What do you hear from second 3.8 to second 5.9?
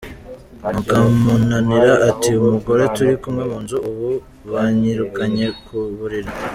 ubu banyirukanye ku